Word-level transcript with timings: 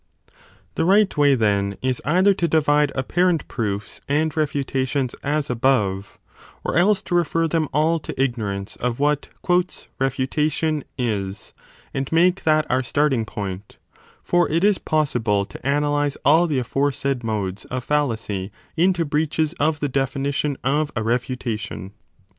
The 0.73 0.83
right 0.83 1.15
way, 1.15 1.35
then, 1.35 1.77
is 1.83 2.01
either 2.05 2.33
to 2.33 2.47
divide 2.47 2.91
apparent 2.95 3.47
proofs 3.47 3.97
6 4.05 4.05
and 4.09 4.35
refutations 4.35 5.13
as 5.21 5.47
above, 5.47 6.17
or 6.63 6.75
else 6.75 7.03
to 7.03 7.13
refer 7.13 7.47
them 7.47 7.69
all 7.71 7.99
to 7.99 8.13
ignor 8.15 8.51
ance 8.57 8.75
of 8.77 8.97
what 8.99 9.29
refutation 9.99 10.83
is, 10.97 11.53
and 11.93 12.11
make 12.11 12.45
that 12.45 12.65
our 12.67 12.81
starting 12.81 13.25
point: 13.25 13.77
for 14.23 14.49
it 14.49 14.63
is 14.63 14.79
possible 14.79 15.45
to 15.45 15.61
analyse 15.69 16.17
all 16.25 16.47
the 16.47 16.57
aforesaid 16.57 17.23
modes 17.23 17.61
20 17.65 17.77
of 17.77 17.83
fallacy 17.83 18.51
into 18.75 19.05
breaches 19.05 19.53
of 19.59 19.81
the 19.81 19.87
definition 19.87 20.57
of 20.63 20.91
a 20.95 21.03
refutation. 21.03 21.91